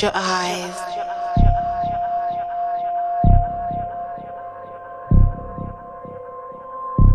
[0.00, 0.76] close your eyes.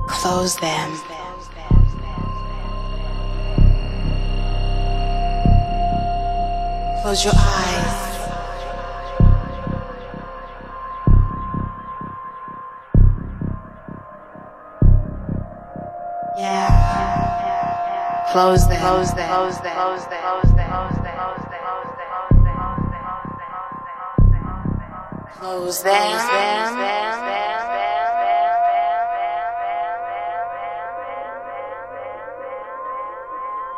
[0.08, 0.92] Close them.
[7.02, 8.02] Close your eyes.
[16.38, 16.70] Yeah.
[18.32, 18.80] Close them.
[18.80, 19.28] Close them.
[19.30, 19.74] Close them.
[19.74, 20.22] Close them.
[20.22, 20.55] Close them.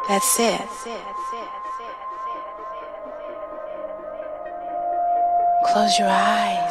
[0.07, 0.61] That's it.
[5.65, 6.66] Close your eyes.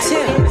[0.00, 0.43] 谢谢。